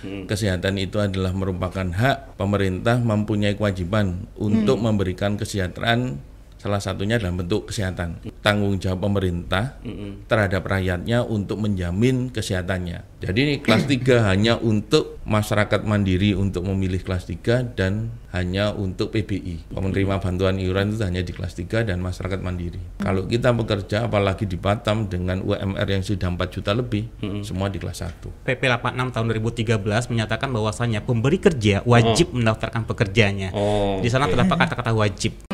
kesehatan 0.00 0.80
itu 0.80 0.96
adalah 0.96 1.36
merupakan 1.36 1.84
hak 1.84 2.40
pemerintah 2.40 3.00
mempunyai 3.00 3.56
kewajiban 3.56 4.30
untuk 4.40 4.80
memberikan 4.80 5.36
kesejahteraan 5.36 6.29
salah 6.60 6.76
satunya 6.76 7.16
dalam 7.16 7.40
bentuk 7.40 7.72
kesehatan. 7.72 8.20
Tanggung 8.44 8.76
jawab 8.76 9.08
pemerintah 9.08 9.80
terhadap 10.28 10.68
rakyatnya 10.68 11.24
untuk 11.24 11.56
menjamin 11.56 12.28
kesehatannya. 12.28 13.24
Jadi 13.24 13.38
ini 13.40 13.54
kelas 13.64 13.88
3 13.88 14.04
hanya 14.30 14.60
untuk 14.60 15.16
masyarakat 15.24 15.80
mandiri 15.88 16.36
untuk 16.36 16.68
memilih 16.68 17.00
kelas 17.00 17.24
3 17.28 17.76
dan 17.76 18.12
hanya 18.36 18.76
untuk 18.76 19.10
PBI. 19.10 19.72
Penerima 19.72 20.20
bantuan 20.22 20.60
iuran 20.60 20.94
itu 20.94 21.02
hanya 21.02 21.24
di 21.24 21.32
kelas 21.32 21.56
3 21.56 21.88
dan 21.88 21.98
masyarakat 21.98 22.38
mandiri. 22.44 22.78
Kalau 23.00 23.24
kita 23.24 23.50
bekerja 23.56 24.06
apalagi 24.06 24.44
di 24.44 24.60
Batam 24.60 25.08
dengan 25.08 25.40
UMR 25.42 25.88
yang 25.88 26.04
sudah 26.04 26.28
4 26.28 26.38
juta 26.52 26.76
lebih, 26.76 27.08
semua 27.42 27.72
di 27.72 27.80
kelas 27.80 28.04
1. 28.04 28.46
PP 28.46 28.62
86 28.68 29.16
tahun 29.16 29.26
2013 29.32 30.12
menyatakan 30.12 30.48
bahwasannya 30.52 31.00
pemberi 31.02 31.40
kerja 31.40 31.82
wajib 31.88 32.36
mendaftarkan 32.36 32.84
pekerjanya. 32.86 33.50
Oh, 33.56 33.98
Di 33.98 34.08
sana 34.12 34.28
oke. 34.28 34.36
terdapat 34.36 34.56
kata-kata 34.68 34.92
wajib. 34.94 35.49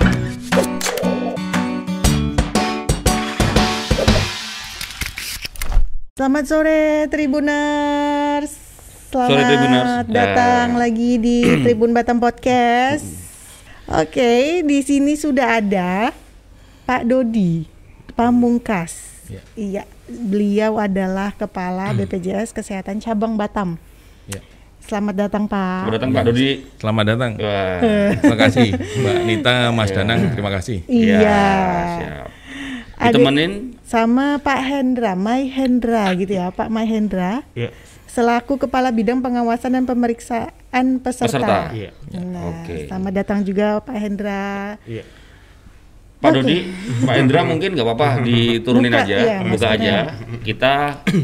Selamat 6.16 6.48
sore 6.48 6.80
Tribuners. 7.12 8.48
Selamat 9.12 9.28
Sore, 9.28 9.42
Tribuners. 9.44 9.88
datang 10.08 10.66
Ya. 10.72 10.78
lagi 10.80 11.20
di 11.20 11.44
Tribun 11.60 11.92
Batam 11.92 12.16
Podcast. 12.16 13.04
Oke, 13.84 14.64
di 14.64 14.80
sini 14.80 15.12
sudah 15.12 15.60
ada 15.60 16.16
Pak 16.88 17.04
Dodi 17.04 17.68
Pamungkas. 18.16 18.96
Ya. 19.28 19.44
Iya, 19.60 19.82
beliau 20.08 20.80
adalah 20.80 21.36
Kepala 21.36 21.92
BPJS 21.92 22.56
Kesehatan 22.56 22.96
Cabang 22.96 23.36
Batam. 23.36 23.76
Ya. 24.24 24.40
Selamat 24.88 25.20
datang 25.20 25.44
Pak. 25.44 25.84
Selamat 25.84 25.96
datang 26.00 26.10
Pak 26.16 26.22
Dodi. 26.24 26.48
Selamat 26.80 27.04
datang. 27.06 27.32
Wah. 27.36 27.78
Terima 28.16 28.36
kasih 28.40 28.68
Mbak 28.72 29.16
Nita, 29.20 29.56
Mas 29.68 29.92
Danang, 29.92 30.32
terima 30.32 30.48
kasih. 30.48 30.80
Iya. 30.88 31.18
Ya, 31.20 31.44
siap. 32.00 32.28
Ada- 32.96 33.12
Ditemenin 33.12 33.52
Sama 33.84 34.40
Pak 34.40 34.60
Hendra, 34.62 35.12
Mai 35.14 35.46
Hendra 35.46 36.10
gitu 36.12 36.32
ya, 36.32 36.50
Pak 36.50 36.66
Mai 36.68 36.84
Hendra. 36.84 37.44
Iya. 37.52 37.70
Selaku 38.08 38.56
Kepala 38.56 38.88
Bidang 38.88 39.20
Pengawasan 39.20 39.76
dan 39.76 39.84
Pemeriksaan 39.84 40.50
Peserta. 41.04 41.36
Peserta. 41.36 41.58
Iya. 41.70 41.90
Nah, 42.16 42.64
Oke. 42.64 42.88
selamat 42.88 43.12
datang 43.14 43.44
juga 43.44 43.78
Pak 43.78 43.96
Hendra. 43.96 44.80
Iya. 44.88 45.04
Pak 46.16 46.32
Dodi, 46.32 46.64
Pak 47.04 47.12
Hendra 47.12 47.44
mungkin 47.44 47.76
nggak 47.76 47.86
apa-apa 47.86 48.08
diturunin 48.26 48.88
Buka, 48.88 49.04
aja, 49.04 49.16
iya, 49.20 49.36
buka 49.44 49.66
aja. 49.68 49.94
Kita 50.40 50.72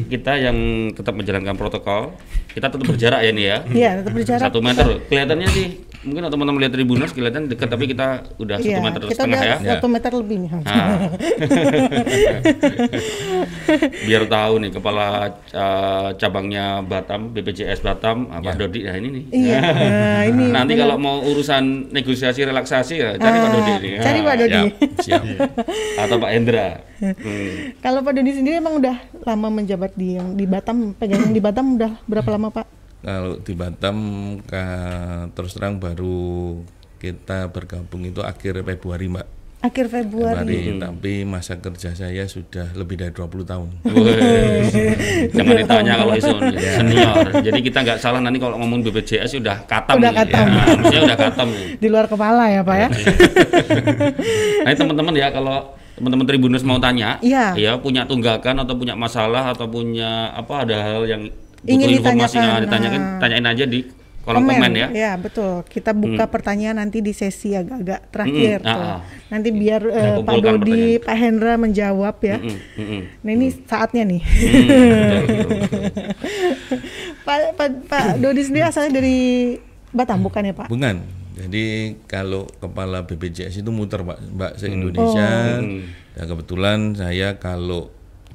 kita 0.06 0.32
yang 0.36 0.56
tetap 0.92 1.16
menjalankan 1.16 1.56
protokol, 1.56 2.12
kita 2.52 2.68
tetap 2.68 2.84
berjarak 2.84 3.24
ya 3.24 3.30
nih 3.32 3.46
ya. 3.48 3.58
Iya, 3.72 3.90
tetap 4.04 4.12
berjarak. 4.12 4.44
Satu 4.52 4.60
meter. 4.60 5.00
Kelihatannya 5.08 5.48
sih 5.48 5.66
mungkin 6.03 6.22
teman-teman 6.27 6.58
lihat 6.61 6.72
Tribuners 6.72 7.11
kelihatan 7.11 7.47
dekat 7.47 7.67
tapi 7.67 7.84
kita 7.86 8.22
udah 8.36 8.56
satu 8.58 8.69
Iya, 8.69 8.78
meter 8.81 8.98
kita 9.03 9.14
setengah 9.17 9.39
udah 9.39 9.55
ya. 9.55 9.70
satu 9.77 9.86
meter 9.86 10.11
lebih 10.12 10.36
nih. 10.39 10.50
Nah. 10.53 10.62
Biar 14.03 14.23
tahu 14.27 14.53
nih 14.58 14.70
kepala 14.73 15.06
uh, 15.50 16.08
cabangnya 16.14 16.80
Batam, 16.83 17.30
BPJS 17.30 17.80
Batam, 17.80 18.27
ah, 18.28 18.39
Pak 18.39 18.55
Dodi. 18.56 18.80
Nah 18.83 18.95
ini 18.95 19.08
nih. 19.11 19.25
Iya, 19.30 19.58
nah, 19.61 20.20
ini 20.30 20.42
Nanti 20.50 20.73
kalau 20.75 20.97
mau 20.97 21.23
urusan 21.23 21.91
negosiasi 21.91 22.42
relaksasi 22.42 22.95
ya 22.95 23.11
cari 23.17 23.36
Pak 23.39 23.42
Ah, 23.42 23.53
Dodi 23.53 23.73
nih. 23.78 23.91
cari 23.98 24.19
Ah, 24.19 24.25
Pak 24.25 24.34
Dodi. 24.36 24.62
Siap, 24.98 25.23
siap. 25.23 25.48
Atau 25.98 26.17
Pak 26.19 26.30
Hendra. 26.30 26.69
Hmm. 27.03 27.75
Kalau 27.83 27.98
Pak 28.06 28.14
Dodi 28.14 28.30
sendiri 28.30 28.62
emang 28.62 28.78
udah 28.78 28.95
lama 29.27 29.50
menjabat 29.50 29.91
di 29.98 30.14
yang 30.14 30.39
di 30.39 30.47
Batam, 30.47 30.95
pegang 30.95 31.34
di 31.34 31.42
Batam 31.42 31.75
udah 31.75 31.98
berapa 32.06 32.30
lama 32.30 32.55
Pak? 32.55 32.62
Kalau 33.03 33.34
di 33.36 33.53
Batam 33.53 33.97
ka- 34.42 35.27
terus 35.34 35.53
terang 35.53 35.77
baru 35.77 36.62
kita 36.97 37.50
bergabung 37.50 38.03
itu 38.03 38.22
akhir 38.22 38.62
Februari 38.62 39.11
Mbak. 39.11 39.27
Akhir 39.61 39.86
Februari. 39.86 40.42
Februari, 40.42 40.75
tapi 40.77 41.12
masa 41.23 41.55
kerja 41.57 41.91
saya 41.92 42.27
sudah 42.27 42.74
lebih 42.74 42.98
dari 42.98 43.11
20 43.11 43.42
tahun. 43.45 43.68
Jangan 45.30 45.55
ditanya 45.57 45.92
kalau 45.96 46.14
isu 46.14 46.35
senior. 46.57 47.27
Jadi 47.41 47.58
kita 47.61 47.79
nggak 47.80 47.98
salah 47.98 48.18
nanti 48.18 48.39
kalau 48.39 48.58
ngomong 48.58 48.83
BPJS 48.83 49.39
udah 49.39 49.62
katam. 49.62 49.98
Udah 49.98 50.11
nih. 50.11 50.18
katam. 50.20 50.46
Ya, 50.46 50.62
maksudnya 50.73 51.02
udah 51.05 51.18
katam 51.20 51.48
nih. 51.51 51.67
Di 51.79 51.89
luar 51.89 52.07
kepala 52.07 52.45
ya 52.48 52.61
Pak 52.61 52.77
ya. 52.77 52.89
Nah 54.62 54.70
teman-teman 54.73 55.14
ya 55.14 55.29
kalau 55.30 55.58
teman-teman 55.92 56.24
Tribuners 56.24 56.64
mau 56.64 56.79
tanya, 56.79 57.20
Iya. 57.20 57.55
ya 57.55 57.73
punya 57.77 58.02
tunggakan 58.02 58.58
atau 58.58 58.74
punya 58.74 58.95
masalah 58.96 59.52
atau 59.52 59.68
punya 59.68 60.33
apa 60.33 60.64
ada 60.64 60.77
hal 60.80 61.02
yang 61.05 61.23
Ingin 61.62 62.02
informasi 62.02 62.36
ditanyakan, 62.36 62.42
yang 62.42 62.64
ditanyakan, 62.67 63.00
nah. 63.00 63.18
tanyain 63.23 63.46
aja 63.46 63.64
di 63.70 63.80
kolom 64.23 64.42
komen, 64.46 64.73
ya. 64.74 64.89
Ya 64.90 65.12
betul. 65.18 65.62
Kita 65.67 65.95
buka 65.95 66.27
pertanyaan 66.30 66.78
nanti 66.78 67.02
di 67.02 67.14
sesi 67.14 67.55
agak-agak 67.55 68.00
terakhir 68.11 68.58
Mm-mm, 68.62 68.74
tuh. 68.74 68.83
ah, 68.83 68.95
ah. 68.98 69.00
Nanti 69.30 69.48
biar 69.50 69.83
eh, 69.86 70.14
Pak 70.23 70.36
Dodi. 70.42 70.98
Pak 71.02 71.17
Hendra 71.18 71.55
menjawab 71.58 72.17
ya. 72.23 72.39
Mm-mm, 72.39 72.58
mm-mm. 72.78 73.00
Nah 73.23 73.30
ini 73.34 73.46
saatnya 73.67 74.02
nih. 74.06 74.23
Hmm, 74.23 75.23
betul, 75.27 75.48
betul, 75.50 75.58
betul. 75.58 75.83
Pak, 77.27 77.39
Pak, 77.58 77.68
Pak 77.86 78.06
Dodi 78.18 78.42
sendiri 78.42 78.64
asalnya 78.67 78.98
dari 78.98 79.18
Batam 79.92 80.24
bukan 80.24 80.42
ya 80.48 80.55
Pak? 80.56 80.67
Bukan. 80.73 80.96
Jadi 81.33 81.96
kalau 82.06 82.44
kepala 82.61 83.08
BPJS 83.08 83.64
itu 83.64 83.70
muter 83.73 84.05
Mbak, 84.05 84.18
Mbak 84.36 84.52
se-Indonesia. 84.61 85.30
Hmm. 85.61 85.89
Dan 86.12 86.24
kebetulan 86.29 86.79
saya 86.92 87.40
kalau 87.40 87.89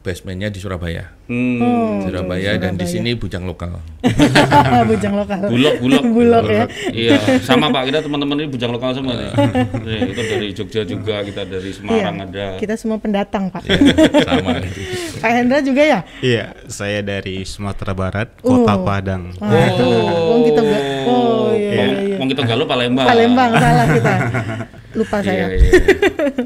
basementnya 0.07 0.47
di 0.47 0.63
Surabaya. 0.63 1.11
Hmm. 1.27 1.59
Oh, 1.59 1.99
Surabaya 2.07 2.55
dan 2.55 2.79
di 2.79 2.87
sini 2.87 3.11
bujang 3.19 3.43
lokal. 3.43 3.83
Bujang 4.89 5.19
lokal. 5.19 5.51
Bulog, 5.51 5.75
bulog, 5.83 6.03
Bulog 6.07 6.45
ya. 6.47 6.63
Iya, 6.95 7.43
sama 7.43 7.67
Pak. 7.67 7.91
Kita 7.91 7.99
teman-teman 7.99 8.39
ini 8.39 8.47
bujang 8.47 8.71
lokal 8.71 8.95
semua 8.95 9.19
nih. 9.19 9.35
Nih, 9.83 9.99
Kita 10.15 10.21
dari 10.23 10.47
Jogja 10.55 10.81
juga, 10.87 11.19
kita 11.27 11.43
dari 11.43 11.69
Semarang 11.75 12.23
ada. 12.23 12.55
Iya. 12.55 12.59
Kita 12.63 12.79
semua 12.79 12.95
pendatang 13.03 13.51
Pak. 13.51 13.67
Sama. 14.23 14.63
Pak 15.21 15.31
Hendra 15.35 15.59
juga 15.59 15.83
ya? 15.83 15.99
Iya, 16.23 16.55
saya 16.71 17.03
dari 17.03 17.43
Sumatera 17.43 17.91
Barat, 17.91 18.31
Kota 18.39 18.79
Oh. 18.79 18.85
Padang. 18.87 19.35
Itu 19.35 19.87
Wong 20.31 20.41
kita 20.47 20.61
Oh 21.07 21.51
iya 21.51 21.71
iya. 21.73 21.85
iya. 22.13 22.15
Mau 22.15 22.27
kita 22.29 22.43
galuh 22.47 22.63
Palembang. 22.63 23.03
Palembang 23.03 23.51
salah 23.57 23.85
kita. 23.91 24.15
Lupa 24.95 25.17
Iya, 25.21 25.45
iya. 26.27 26.43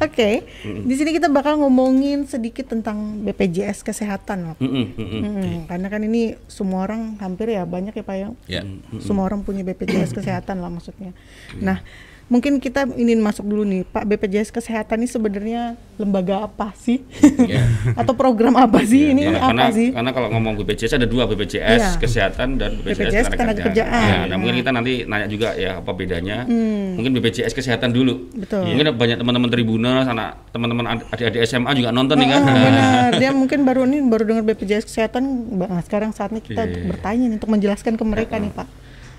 Oke, 0.06 0.44
di 0.64 0.94
sini 0.94 1.10
kita 1.10 1.28
bakal 1.28 1.58
ngomongin 1.58 2.24
sedikit 2.24 2.66
tentang 2.66 2.96
BPJS 3.20 3.82
kesehatan, 3.82 4.54
Pak. 4.54 4.56
Mm-mm, 4.58 4.86
mm-mm. 4.94 5.20
Hmm, 5.20 5.56
karena 5.66 5.86
kan 5.86 6.00
ini 6.00 6.22
semua 6.46 6.84
orang 6.84 7.18
hampir 7.18 7.50
ya 7.50 7.62
banyak 7.62 7.92
ya 7.92 8.02
Pak 8.02 8.16
ya. 8.16 8.28
Ya. 8.48 8.62
Semua 8.98 9.24
orang 9.24 9.40
punya 9.40 9.60
BPJS 9.62 10.12
kesehatan 10.12 10.58
lah 10.58 10.68
maksudnya. 10.68 11.12
Nah, 11.56 11.84
mungkin 12.26 12.56
kita 12.56 12.86
ingin 12.88 13.18
masuk 13.18 13.42
dulu 13.42 13.62
nih, 13.62 13.82
Pak 13.84 14.06
BPJS 14.06 14.50
kesehatan 14.50 15.02
ini 15.02 15.08
sebenarnya 15.08 15.62
lembaga 15.96 16.46
apa 16.46 16.70
sih? 16.74 17.02
Ya. 17.42 17.66
Atau 18.00 18.14
program 18.14 18.54
apa 18.54 18.80
sih? 18.80 19.10
ini 19.10 19.26
Ya, 19.26 19.34
ini 19.34 19.38
karena 19.38 19.62
apa 19.66 19.74
sih? 19.74 19.88
karena 19.90 20.10
kalau 20.10 20.28
ngomong 20.30 20.54
BPJS 20.56 20.96
ada 20.96 21.04
dua 21.04 21.26
BPJS 21.26 21.58
Iya. 21.60 21.98
kesehatan 21.98 22.56
dan 22.56 22.78
BPJS, 22.78 22.96
BPJS 23.04 23.26
ketenagakerjaan. 23.28 23.90
Ya, 23.90 24.16
nah, 24.16 24.24
Nah. 24.24 24.36
mungkin 24.38 24.56
kita 24.56 24.70
nanti 24.70 24.92
nanya 25.04 25.26
juga 25.26 25.48
ya 25.54 25.82
apa 25.82 25.90
bedanya. 25.90 26.46
Mungkin 26.90 27.10
BPJS 27.12 27.50
kesehatan 27.50 27.90
dulu. 27.90 28.30
Betul. 28.32 28.62
Mungkin 28.64 28.84
ada 28.86 28.94
banyak 29.00 29.16
teman-teman 29.16 29.48
Tribuners, 29.48 30.04
anak 30.04 30.36
teman-teman 30.52 30.84
ad- 30.86 31.06
adik-adik 31.08 31.40
SMA 31.42 31.72
juga 31.72 31.88
nonton 31.88 32.20
nih 32.20 32.28
kan. 32.28 32.42
Oh, 32.42 32.52
benar. 32.52 33.10
Dia 33.22 33.30
mungkin 33.32 33.64
baru 33.64 33.82
ini 33.82 34.04
baru 34.04 34.28
dengar 34.28 34.44
BPJS 34.44 34.84
kesehatan. 34.84 35.24
Nah, 35.56 35.80
sekarang 35.80 36.12
saatnya 36.12 36.38
kita 36.38 36.60
Iya. 36.60 36.68
untuk 36.68 36.82
bertanya 36.92 37.24
nih, 37.24 37.36
untuk 37.36 37.48
menjelaskan 37.48 37.92
ke 37.94 38.04
mereka 38.04 38.36
nih, 38.36 38.52
Pak. 38.52 38.68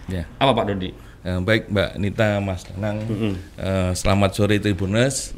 Ya. 0.06 0.24
Apa 0.38 0.54
Pak 0.54 0.66
Dodi? 0.68 0.94
Eh, 1.22 1.40
baik 1.40 1.68
Mbak 1.68 1.90
Nita, 1.98 2.30
Mas 2.40 2.62
Danang, 2.64 2.98
Eh, 3.58 3.92
selamat 3.92 4.30
sore 4.32 4.58
Tribuners. 4.58 5.34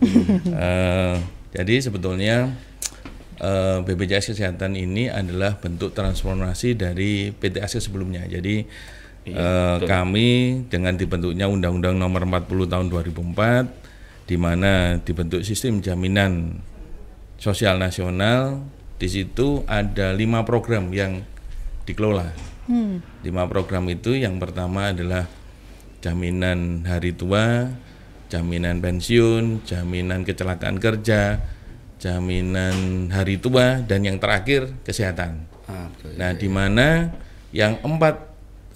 Eh, 0.46 1.16
jadi 1.52 1.76
sebetulnya 1.80 2.52
eh, 3.36 3.78
BPJS 3.82 4.32
Kesehatan 4.32 4.74
ini 4.74 5.08
adalah 5.08 5.56
bentuk 5.56 5.92
transformasi 5.92 6.74
dari 6.74 7.32
PTAS 7.32 7.80
sebelumnya. 7.80 8.24
Jadi 8.24 8.64
eh, 9.26 9.78
kami 9.82 10.28
dengan 10.68 10.94
dibentuknya 10.94 11.48
Undang-Undang 11.48 11.96
Nomor 11.96 12.24
40 12.24 12.64
Tahun 12.66 12.88
2004, 12.88 13.83
di 14.24 14.40
mana 14.40 15.00
dibentuk 15.04 15.44
sistem 15.44 15.84
jaminan 15.84 16.64
sosial 17.36 17.76
nasional, 17.76 18.64
di 18.96 19.08
situ 19.12 19.68
ada 19.68 20.16
lima 20.16 20.48
program 20.48 20.88
yang 20.96 21.28
dikelola. 21.84 22.32
Lima 23.20 23.44
program 23.52 23.92
itu 23.92 24.16
yang 24.16 24.40
pertama 24.40 24.96
adalah 24.96 25.28
jaminan 26.00 26.88
hari 26.88 27.12
tua, 27.12 27.68
jaminan 28.32 28.80
pensiun, 28.80 29.68
jaminan 29.68 30.24
kecelakaan 30.24 30.80
kerja, 30.80 31.44
jaminan 32.00 33.08
hari 33.12 33.40
tua, 33.40 33.84
dan 33.84 34.08
yang 34.08 34.20
terakhir 34.24 34.72
kesehatan. 34.88 35.48
Ah, 35.68 35.92
betul. 35.92 36.12
Nah, 36.16 36.32
di 36.36 36.48
mana 36.48 36.88
yang 37.52 37.80
empat 37.84 38.16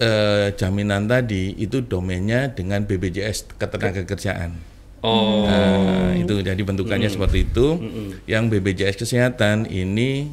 eh, 0.00 0.52
jaminan 0.56 1.08
tadi 1.08 1.56
itu 1.56 1.84
domainnya 1.84 2.52
dengan 2.52 2.84
BPJS 2.84 3.56
ketenagakerjaan. 3.56 4.77
Oh, 5.00 5.46
Nah, 5.46 6.10
itu 6.14 6.42
jadi 6.42 6.58
bentukannya 6.58 7.06
seperti 7.06 7.46
itu. 7.46 7.78
Yang 8.26 8.44
BPJS 8.58 8.96
kesehatan 8.98 9.66
ini 9.66 10.26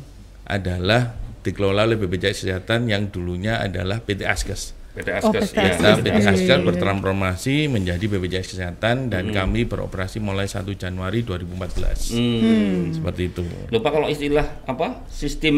adalah 0.44 1.14
dikelola 1.42 1.86
oleh 1.86 1.94
BPJS 1.96 2.42
Kesehatan 2.42 2.90
yang 2.90 3.10
dulunya 3.10 3.62
adalah 3.62 4.02
PT 4.02 4.26
Askes. 4.26 4.74
PT 4.96 5.08
Oh, 5.12 5.30
Askes 5.30 5.52
PT 5.52 5.58
ya. 5.60 5.70
Askes. 5.70 5.82
Nah, 5.84 5.94
PT 5.96 6.08
Iya, 6.08 6.18
Askes 6.18 6.42
iya, 6.42 6.56
iya. 6.56 6.66
bertransformasi 6.66 7.56
menjadi 7.68 8.06
BPJS 8.08 8.48
Kesehatan 8.56 9.10
dan 9.10 9.30
kami 9.30 9.68
beroperasi 9.68 10.18
mulai 10.18 10.48
1 10.48 10.74
Januari 10.74 11.22
2014. 11.22 12.16
Hmm. 12.16 12.90
Seperti 12.90 13.22
itu. 13.30 13.46
Lupa 13.70 13.90
kalau 13.92 14.08
istilah 14.08 14.66
apa 14.66 15.06
sistem 15.06 15.56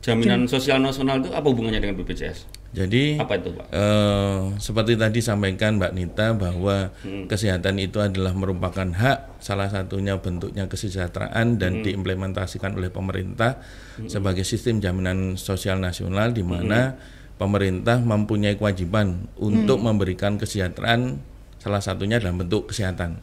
jaminan 0.00 0.48
sosial 0.48 0.80
nasional 0.80 1.20
itu 1.20 1.28
apa 1.28 1.44
hubungannya 1.44 1.76
dengan 1.78 2.00
BPJS? 2.00 2.59
Jadi 2.70 3.18
Apa 3.18 3.34
itu 3.34 3.50
Pak? 3.50 3.66
eh, 3.68 4.38
seperti 4.56 4.94
tadi 4.94 5.18
sampaikan 5.18 5.74
Mbak 5.76 5.92
Nita 5.92 6.26
bahwa 6.32 6.94
Hmm. 7.02 7.26
kesehatan 7.26 7.76
itu 7.76 7.98
adalah 7.98 8.30
merupakan 8.30 8.86
hak 8.86 9.42
salah 9.42 9.66
satunya 9.66 10.14
bentuknya 10.16 10.70
kesejahteraan 10.70 11.58
dan 11.58 11.82
diimplementasikan 11.82 12.70
oleh 12.72 12.86
pemerintah 12.88 13.58
sebagai 14.06 14.46
sistem 14.46 14.78
jaminan 14.78 15.34
sosial 15.34 15.76
nasional 15.76 16.30
di 16.30 16.40
mana 16.40 16.94
pemerintah 17.36 17.98
mempunyai 17.98 18.54
kewajiban 18.54 19.26
untuk 19.34 19.80
memberikan 19.80 20.36
kesejahteraan 20.36 21.18
salah 21.56 21.80
satunya 21.80 22.16
dalam 22.16 22.38
bentuk 22.38 22.70
kesehatan. 22.70 23.20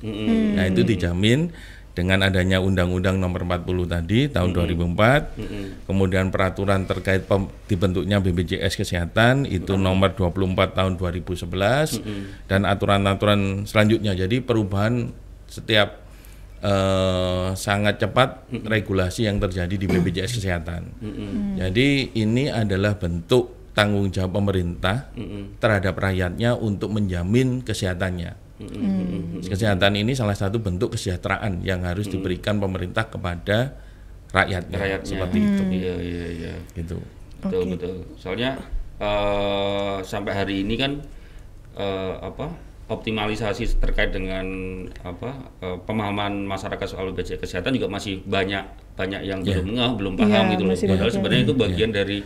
Nah, 0.53 0.67
itu 0.67 0.83
dijamin 0.83 1.49
dengan 1.97 2.21
adanya 2.21 2.61
Undang-Undang 2.61 3.17
Nomor 3.17 3.41
40 3.41 3.89
tadi 3.89 4.29
tahun 4.29 4.53
2004, 4.53 5.89
kemudian 5.89 6.29
peraturan 6.29 6.85
terkait 6.85 7.25
pem- 7.25 7.49
dibentuknya 7.65 8.21
BPJS 8.21 8.77
Kesehatan 8.77 9.49
itu 9.49 9.73
Nomor 9.73 10.13
24 10.13 10.77
tahun 10.77 10.93
2011 11.01 11.97
dan 12.45 12.69
aturan-aturan 12.69 13.65
selanjutnya. 13.65 14.13
Jadi 14.13 14.45
perubahan 14.45 15.09
setiap 15.49 16.05
eh, 16.61 17.49
sangat 17.57 17.97
cepat 17.97 18.45
regulasi 18.69 19.25
yang 19.25 19.41
terjadi 19.41 19.73
di 19.73 19.89
BPJS 19.89 20.37
Kesehatan. 20.37 21.01
Jadi 21.57 22.13
ini 22.13 22.53
adalah 22.53 22.93
bentuk 22.93 23.73
tanggung 23.73 24.09
jawab 24.09 24.37
pemerintah 24.37 25.09
terhadap 25.57 25.97
rakyatnya 25.97 26.53
untuk 26.53 26.93
menjamin 26.93 27.65
kesehatannya. 27.65 28.46
Kesehatan 29.43 29.93
ini 29.95 30.13
salah 30.13 30.33
satu 30.33 30.57
bentuk 30.57 30.93
kesejahteraan 30.93 31.61
yang 31.61 31.85
harus 31.85 32.07
diberikan 32.07 32.57
pemerintah 32.57 33.05
kepada 33.05 33.77
rakyatnya, 34.29 34.77
Rakyatnya. 34.77 35.07
seperti 35.07 35.37
itu. 35.37 35.63
Iya 35.71 35.95
iya 35.97 36.25
iya. 36.27 36.53
Gitu. 36.73 36.97
Betul 37.39 37.61
Oke. 37.63 37.69
betul. 37.77 37.93
Soalnya 38.17 38.57
eh, 38.97 39.97
sampai 40.01 40.33
hari 40.33 40.65
ini 40.65 40.75
kan 40.75 40.91
eh, 41.73 42.13
apa 42.17 42.49
optimalisasi 42.87 43.77
terkait 43.77 44.09
dengan 44.09 44.45
apa 45.03 45.53
eh, 45.61 45.77
pemahaman 45.83 46.43
masyarakat 46.43 46.87
soal 46.87 47.11
BPJS 47.11 47.39
kesehatan 47.39 47.77
juga 47.77 47.87
masih 47.87 48.25
banyak 48.25 48.63
banyak 48.97 49.21
yang 49.21 49.39
Iya. 49.45 49.61
belum 49.61 49.67
ngeh, 49.75 49.91
belum 49.95 50.13
paham 50.17 50.43
Iya, 50.43 50.51
gitu 50.55 50.63
loh. 50.65 50.75
Padahal 50.75 51.11
sebenarnya 51.13 51.41
itu 51.45 51.53
bagian 51.53 51.91
dari 51.93 52.17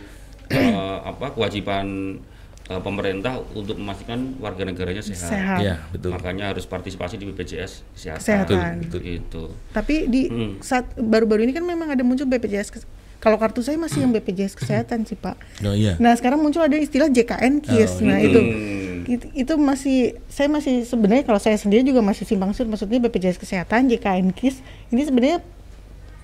eh, 0.48 0.98
apa 1.04 1.28
kewajiban 1.30 2.16
eh, 2.64 2.78
pemerintah 2.78 3.42
untuk 3.52 3.74
memastikan 3.74 4.38
warga 4.38 4.62
negaranya 4.62 5.00
sehat. 5.00 5.30
Sehat. 5.30 5.58
Iya, 5.58 5.74
betul. 5.88 6.10
Makanya 6.12 6.50
harus 6.50 6.64
partisipasi 6.64 7.16
di 7.16 7.26
BPJS 7.26 7.82
kesehatan. 7.92 8.20
Kesehatan. 8.20 8.74
Betul, 8.86 9.00
Itu. 9.02 9.42
Tapi 9.70 9.94
di 10.06 10.22
Hmm. 10.26 10.52
saat 10.58 10.90
baru-baru 10.94 11.42
ini 11.42 11.52
kan 11.52 11.62
memang 11.62 11.90
ada 11.90 12.02
muncul 12.02 12.24
BPJS 12.24 12.70
kalau 13.18 13.38
kartu 13.38 13.62
saya 13.62 13.78
masih 13.78 14.02
yang 14.02 14.10
BPJS 14.10 14.58
kesehatan 14.58 15.06
sih 15.06 15.14
Pak. 15.14 15.38
Oh 15.62 15.70
iya. 15.70 15.94
Nah 15.96 16.10
sekarang 16.12 16.42
muncul 16.42 16.58
ada 16.58 16.74
istilah 16.74 17.06
JKN 17.06 17.62
KIS. 17.62 18.02
Oh, 18.02 18.10
nah 18.10 18.18
iya. 18.18 18.26
itu 18.26 18.40
Hmm. 18.42 19.02
itu 19.02 19.26
itu 19.32 19.52
masih 19.56 19.98
saya 20.26 20.46
masih 20.46 20.82
sebenarnya 20.82 21.22
kalau 21.22 21.38
saya 21.38 21.54
sendiri 21.54 21.82
juga 21.82 21.98
masih 21.98 22.22
simpang 22.22 22.50
siur 22.50 22.66
maksudnya 22.66 22.98
BPJS 22.98 23.38
kesehatan 23.38 23.86
JKN 23.86 24.30
KIS 24.30 24.62
ini 24.90 25.02
sebenarnya 25.02 25.38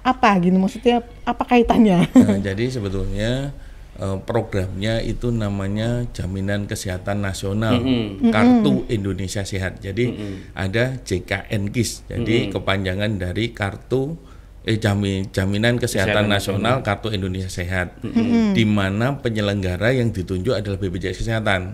apa 0.00 0.38
gitu 0.40 0.54
maksudnya 0.56 1.02
apa 1.22 1.42
kaitannya? 1.44 2.06
Nah, 2.14 2.38
jadi 2.40 2.64
sebetulnya 2.70 3.50
eh, 3.98 4.18
programnya 4.22 5.02
itu 5.02 5.34
namanya 5.34 6.06
Jaminan 6.14 6.70
Kesehatan 6.70 7.20
Nasional 7.20 7.82
Kartu 8.30 8.86
Indonesia 8.88 9.42
Sehat. 9.42 9.82
Jadi 9.82 10.14
ada 10.54 10.96
JKN 11.02 11.74
KIS. 11.74 12.06
Jadi 12.08 12.54
kepanjangan 12.54 13.18
dari 13.18 13.52
kartu 13.52 14.16
eh 14.68 14.76
jamin, 14.76 15.32
Jaminan 15.32 15.80
Kesehatan, 15.80 16.12
Kesehatan 16.12 16.24
Nasional 16.28 16.76
Kartu 16.84 17.08
Indonesia 17.08 17.48
Sehat. 17.48 17.96
Di 18.52 18.64
mana 18.68 19.16
penyelenggara 19.16 19.96
yang 19.96 20.12
ditunjuk 20.12 20.52
adalah 20.52 20.76
BPJS 20.76 21.24
Kesehatan. 21.24 21.72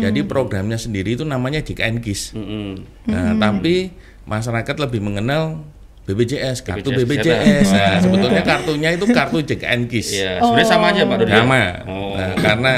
Jadi 0.00 0.20
programnya 0.24 0.80
sendiri 0.80 1.12
itu 1.12 1.28
namanya 1.28 1.60
JKN 1.60 2.00
KIS. 2.00 2.32
Mm-mm. 2.32 2.68
Nah, 3.04 3.36
tapi 3.36 3.92
masyarakat 4.24 4.76
lebih 4.78 5.04
mengenal 5.04 5.60
BPJS, 6.02 6.66
kartu 6.66 6.90
BPJS 6.90 7.06
BPJS. 7.06 7.62
kesehatan. 7.62 7.90
Nah, 7.94 7.98
sebetulnya 8.02 8.42
kartunya 8.42 8.88
itu 8.90 9.06
kartu 9.06 9.38
JKN 9.38 9.80
KIS. 9.86 10.08
Iya, 10.18 10.32
sebenarnya 10.42 10.68
sama 10.68 10.86
aja 10.90 11.02
Pak 11.06 11.16
Dodi. 11.22 11.30
Sama. 11.30 11.62
Oh. 11.86 12.12
Nah, 12.18 12.32
karena 12.42 12.72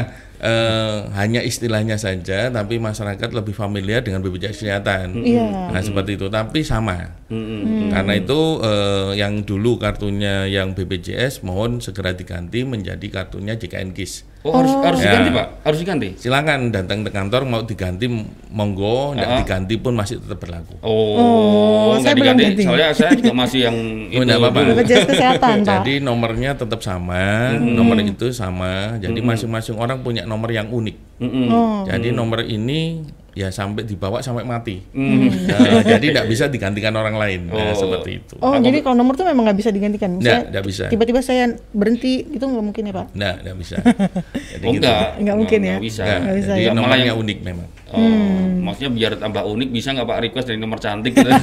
eh, 0.45 0.97
hanya 1.17 1.41
istilahnya 1.41 1.97
saja, 1.97 2.53
tapi 2.53 2.77
masyarakat 2.77 3.29
lebih 3.33 3.57
familiar 3.57 4.05
dengan 4.05 4.21
BPJS 4.21 4.61
Kesehatan. 4.61 5.25
Iya. 5.25 5.73
Nah, 5.73 5.81
seperti 5.81 6.21
itu, 6.21 6.29
tapi 6.29 6.61
sama. 6.61 7.17
Mm-mm. 7.33 7.89
Karena 7.89 8.13
itu 8.13 8.61
eh, 8.61 9.11
yang 9.17 9.41
dulu 9.49 9.81
kartunya 9.81 10.45
yang 10.45 10.77
BPJS 10.77 11.41
mohon 11.49 11.81
segera 11.81 12.13
diganti 12.13 12.61
menjadi 12.69 13.09
kartunya 13.09 13.57
JKN 13.57 13.97
KIS. 13.97 14.34
Oh, 14.45 14.53
harus 14.55 14.77
harus 14.77 15.01
Ya. 15.01 15.09
diganti 15.09 15.31
Pak, 15.33 15.47
harus 15.63 15.79
diganti. 15.81 16.09
Silakan 16.15 16.69
datang 16.69 17.01
ke 17.01 17.09
kantor 17.09 17.43
mau 17.45 17.65
diganti 17.65 18.05
monggo, 18.51 19.13
tidak 19.13 19.25
Ah. 19.27 19.39
diganti 19.41 19.75
pun 19.77 19.93
masih 19.93 20.21
tetap 20.21 20.37
berlaku. 20.37 20.77
Oh, 20.79 21.17
Oh, 21.17 21.97
saya 21.97 22.13
belum 22.13 22.37
diganti. 22.37 22.45
ganti. 22.47 22.63
Soalnya 22.63 22.89
saya 22.93 23.13
juga 23.15 23.33
masih 23.33 23.61
yang 23.63 23.77
itu. 24.07 24.21
nggak 24.21 24.37
apa-apa. 24.37 24.59
dulu. 24.61 24.73
BPJS 24.77 25.05
kesehatan 25.07 25.57
Pak. 25.65 25.75
Jadi 25.81 25.95
nomornya 25.99 26.51
tetap 26.55 26.81
sama, 26.81 27.25
nomor 27.57 27.97
itu 27.99 28.27
sama. 28.31 28.73
Jadi 28.97 29.19
masing-masing 29.19 29.75
orang 29.75 29.99
punya 29.99 30.23
nomor 30.23 30.51
yang 30.51 30.69
unik. 30.69 30.97
Mm-mm. 31.19 31.47
Oh. 31.49 31.81
Jadi 31.85 32.09
nomor 32.11 32.45
ini 32.45 33.01
ya 33.35 33.51
sampai 33.51 33.83
dibawa 33.83 34.19
sampai 34.19 34.43
mati. 34.43 34.79
Mm. 34.91 35.27
Nah, 35.45 35.83
jadi 35.93 36.07
tidak 36.09 36.27
bisa 36.27 36.47
digantikan 36.47 36.95
orang 36.95 37.15
lain. 37.15 37.41
Nah, 37.47 37.71
Oh. 37.71 37.77
seperti 37.77 38.11
itu. 38.17 38.35
Oh, 38.39 38.55
jadi 38.57 38.79
kalau 38.79 38.95
nomor 38.95 39.15
tuh 39.15 39.23
memang 39.23 39.43
nggak 39.45 39.59
bisa 39.59 39.69
digantikan. 39.69 40.17
Nggak, 40.17 40.51
nggak 40.51 40.65
bisa. 40.65 40.85
Tiba-tiba 40.87 41.19
saya 41.19 41.45
berhenti 41.69 42.23
itu 42.25 42.41
nggak 42.41 42.65
mungkin 42.65 42.83
ya 42.85 42.95
Pak? 42.95 43.07
Nah, 43.13 43.35
tidak 43.37 43.57
bisa. 43.59 43.77
Jadi 44.55 44.65
Oh, 44.65 44.73
gitu. 44.73 44.81
enggak. 44.81 45.09
Nggak 45.19 45.37
mungkin 45.37 45.61
ya? 45.61 45.75
Nggak 45.75 45.85
bisa. 45.85 46.03
Nggak, 46.03 46.19
Nggak 46.21 46.37
bisa 46.37 46.53
jadi 46.53 46.63
ya? 46.63 46.73
Nomornya 46.73 47.05
yang- 47.05 47.19
unik 47.19 47.39
memang. 47.43 47.67
Oh, 47.87 47.99
Hmm. 47.99 48.65
maksudnya 48.65 48.91
biar 48.93 49.13
tambah 49.17 49.43
unik 49.45 49.69
bisa 49.71 49.89
nggak 49.91 50.07
Pak 50.09 50.19
request 50.21 50.47
dari 50.49 50.59
nomor 50.59 50.79
cantik 50.79 51.13
gitu. 51.13 51.31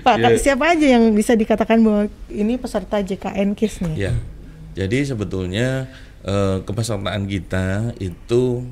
Pak, 0.00 0.14
Iya. 0.18 0.36
siapa 0.36 0.64
aja 0.70 0.86
yang 0.86 1.12
bisa 1.12 1.32
dikatakan 1.32 1.80
bahwa 1.80 2.02
ini 2.28 2.56
peserta 2.56 3.00
JKN 3.00 3.52
KIS 3.52 3.80
nih? 3.82 3.94
Ya. 4.00 4.12
Jadi 4.74 5.06
sebetulnya 5.06 5.86
eh, 6.24 6.58
kepesertaan 6.64 7.28
kita 7.28 7.94
itu 8.00 8.64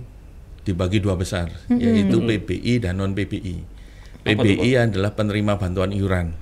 dibagi 0.63 1.03
dua 1.03 1.19
besar, 1.19 1.51
yaitu 1.71 2.23
PBI 2.23 2.83
dan 2.83 2.99
non 2.99 3.13
PBI. 3.13 3.57
PBI 4.23 4.71
adalah 4.79 5.13
penerima 5.15 5.59
bantuan 5.59 5.91
iuran. 5.91 6.33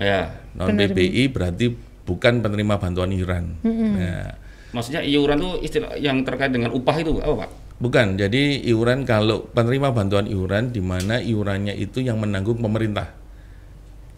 ya. 0.00 0.30
Non 0.56 0.76
PBI 0.76 1.32
berarti 1.32 1.72
bukan 2.04 2.44
penerima 2.44 2.76
bantuan 2.76 3.10
iuran. 3.12 3.60
Nah, 3.64 4.36
Maksudnya 4.70 5.02
iuran 5.02 5.38
tuh 5.42 5.54
istilah 5.64 5.98
yang 5.98 6.22
terkait 6.22 6.54
dengan 6.54 6.70
upah 6.70 6.96
itu 7.02 7.18
apa 7.18 7.34
Pak? 7.46 7.50
bukan. 7.80 8.20
Jadi 8.20 8.68
iuran 8.68 9.08
kalau 9.08 9.48
penerima 9.50 9.90
bantuan 9.90 10.28
iuran 10.28 10.70
di 10.70 10.84
mana 10.84 11.18
iurannya 11.18 11.74
itu 11.74 12.04
yang 12.04 12.20
menanggung 12.20 12.60
pemerintah. 12.60 13.16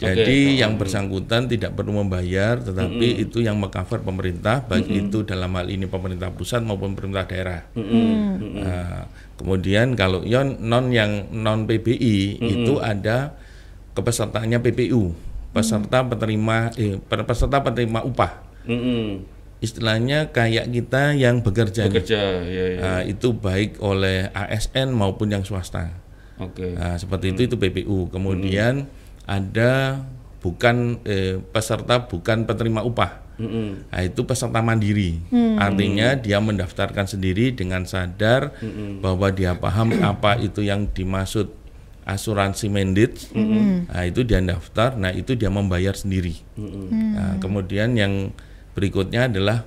Jadi 0.01 0.57
Oke. 0.57 0.59
yang 0.59 0.75
bersangkutan 0.75 1.45
tidak 1.45 1.77
perlu 1.77 2.01
membayar, 2.01 2.57
tetapi 2.59 3.23
itu 3.23 3.45
yang 3.45 3.61
mengcover 3.61 4.01
pemerintah, 4.01 4.65
baik 4.65 4.89
itu 4.89 5.21
dalam 5.21 5.53
hal 5.53 5.69
ini 5.69 5.85
pemerintah 5.85 6.33
pusat 6.33 6.65
maupun 6.65 6.97
pemerintah 6.97 7.29
daerah. 7.29 7.61
Nah, 7.77 9.05
kemudian 9.37 9.93
kalau 9.93 10.25
yang 10.25 10.57
non 10.59 10.89
yang 10.89 11.29
non 11.31 11.69
PBI 11.69 12.41
itu 12.41 12.81
ada 12.81 13.37
kepesertaannya 13.93 14.59
PPU, 14.59 15.13
peserta 15.53 16.01
penerima 16.01 16.73
eh, 16.75 16.97
peserta 16.99 17.61
penerima 17.61 18.01
upah. 18.03 18.31
Mm-mm. 18.65 19.29
Istilahnya 19.63 20.35
kayak 20.35 20.67
kita 20.73 21.15
yang 21.15 21.39
bekerja. 21.39 21.87
Bekerja, 21.87 22.43
ya, 22.43 22.65
ya. 22.75 22.79
Nah, 22.83 23.01
itu 23.07 23.31
baik 23.31 23.79
oleh 23.79 24.27
ASN 24.35 24.91
maupun 24.91 25.31
yang 25.31 25.47
swasta. 25.47 26.03
Oke. 26.35 26.75
Nah, 26.75 26.99
seperti 26.99 27.31
itu 27.31 27.47
itu 27.47 27.55
PPU. 27.55 28.11
Kemudian 28.11 28.91
ada 29.23 30.03
bukan 30.43 30.99
eh, 31.07 31.39
peserta 31.39 32.05
bukan 32.07 32.43
penerima 32.43 32.83
upah. 32.83 33.23
Mm-mm. 33.33 33.89
Nah, 33.89 34.01
itu 34.05 34.21
peserta 34.29 34.61
mandiri. 34.61 35.17
Artinya 35.57 36.13
dia 36.13 36.37
mendaftarkan 36.37 37.09
sendiri 37.09 37.49
dengan 37.49 37.81
sadar 37.89 38.53
bahwa 39.01 39.33
dia 39.33 39.57
paham 39.57 39.89
apa 40.05 40.37
itu 40.37 40.61
yang 40.61 40.85
dimaksud 40.85 41.49
asuransi 42.05 42.69
mandate. 42.69 43.33
Nah, 43.89 44.05
itu 44.05 44.21
dia 44.21 44.37
daftar, 44.37 44.93
nah 45.01 45.09
itu 45.09 45.33
dia 45.33 45.49
membayar 45.49 45.97
sendiri. 45.97 46.37
Nah, 46.93 47.41
kemudian 47.41 47.97
yang 47.97 48.29
berikutnya 48.77 49.25
adalah 49.31 49.65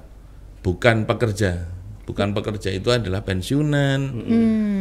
bukan 0.63 1.03
pekerja. 1.03 1.67
Bukan 2.07 2.39
pekerja 2.39 2.71
itu 2.71 2.95
adalah 2.95 3.27
pensiunan, 3.27 3.99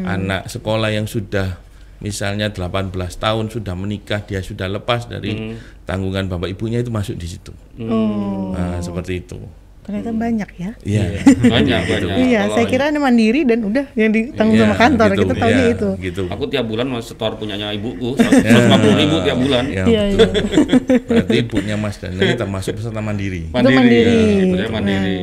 anak 0.06 0.46
sekolah 0.46 0.94
yang 0.94 1.10
sudah 1.10 1.58
misalnya 1.98 2.50
18 2.50 2.92
tahun 3.16 3.46
sudah 3.48 3.74
menikah, 3.74 4.20
dia 4.20 4.40
sudah 4.40 4.68
lepas 4.68 5.06
dari 5.06 5.32
Hmm. 5.32 5.56
tanggungan 5.84 6.28
bapak 6.28 6.50
ibunya 6.50 6.78
itu 6.78 6.90
masuk 6.90 7.16
di 7.16 7.28
situ. 7.28 7.52
Oh, 7.80 8.52
Nah, 8.52 8.80
seperti 8.80 9.22
itu. 9.22 9.40
ternyata 9.82 10.10
banyak 10.10 10.50
ya. 10.56 10.72
Iya. 10.82 11.04
banyak 11.54 11.82
banyak 11.86 12.10
Iya, 12.18 12.40
Kalau 12.42 12.56
saya 12.56 12.66
kira 12.66 12.90
ada 12.90 12.98
mandiri 12.98 13.46
dan 13.46 13.62
udah 13.62 13.86
yang 13.94 14.10
ditanggung 14.10 14.58
Iya, 14.58 14.66
sama 14.66 14.76
kantor. 14.76 15.08
gitu. 15.08 15.22
Kita 15.22 15.34
tahunya 15.38 15.62
Iya, 15.62 15.76
itu. 15.78 15.90
Gitu. 16.02 16.24
aku 16.26 16.44
tiap 16.48 16.66
bulan 16.66 16.86
mau 16.88 16.98
setor 17.00 17.32
punyanya 17.38 17.70
ibuku 17.70 18.10
150 18.18 18.98
ribu 18.98 19.16
tiap 19.22 19.38
bulan 19.38 19.64
Ya, 19.70 19.86
Iya, 19.86 20.02
betul. 20.10 20.30
Berarti 21.08 21.36
ibunya 21.38 21.76
Mas 21.76 21.96
Dani 21.96 22.18
termasuk 22.34 22.72
peserta 22.76 22.98
mandiri. 22.98 23.46
mandiri, 23.48 23.78
mandiri. 23.78 24.58
ya, 24.58 24.68
mandiri 24.68 25.18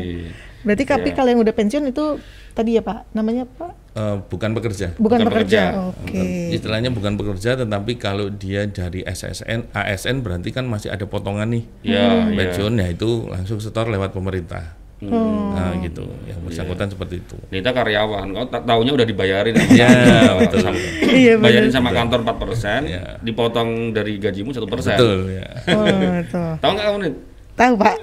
Berarti 0.62 0.84
tapi 0.86 1.08
Iya. 1.10 1.14
kalau 1.18 1.28
yang 1.28 1.40
udah 1.42 1.54
pensiun 1.58 1.84
itu 1.84 2.04
tadi 2.52 2.76
ya 2.76 2.82
Pak, 2.82 3.12
namanya 3.12 3.44
Pak? 3.46 3.72
Eh, 3.92 4.16
bukan 4.24 4.50
pekerja. 4.52 4.96
Bukan, 4.96 5.20
Bukan 5.20 5.28
pekerja. 5.28 5.62
pekerja. 5.68 5.92
Oke. 5.92 6.24
Istilahnya 6.50 6.88
bukan 6.88 7.12
pekerja, 7.14 7.56
tetapi 7.56 7.92
kalau 7.96 8.28
dia 8.28 8.64
dari 8.64 9.04
SSN, 9.04 9.68
ASN 9.70 10.20
berarti 10.20 10.48
kan 10.48 10.64
masih 10.64 10.88
ada 10.88 11.04
potongan 11.04 11.48
nih. 11.48 11.64
ya 11.84 12.24
ya 12.24 12.32
Pensiun 12.32 12.80
ya 12.80 12.88
itu 12.88 13.28
langsung 13.28 13.60
setor 13.60 13.88
lewat 13.88 14.12
pemerintah. 14.12 14.80
Hmm. 15.02 15.50
Nah 15.52 15.74
gitu, 15.82 16.06
yang 16.24 16.38
bersangkutan 16.40 16.86
seperti 16.86 17.18
itu. 17.18 17.34
Kita 17.50 17.74
karyawan, 17.74 18.22
kau 18.32 18.46
tahunya 18.46 18.92
udah 18.94 19.02
dibayarin 19.02 19.50
sama 19.58 19.74
Iya, 19.74 19.90
betul. 20.38 20.62
Iya, 21.02 21.32
bayarin 21.36 21.72
sama 21.74 21.90
kantor 21.90 22.22
4%, 22.22 22.86
Iya. 22.86 23.18
dipotong 23.18 23.90
dari 23.90 24.16
gajimu 24.16 24.54
1%. 24.54 24.62
Betul 24.94 25.36
ya. 25.36 25.48
Oh, 25.74 25.84
tuh. 26.30 26.50
Tahu 26.56 26.70
nggak 26.72 26.86
kamu 26.86 26.98
nih? 27.02 27.12
Tahu 27.52 27.74
Pak. 27.76 27.94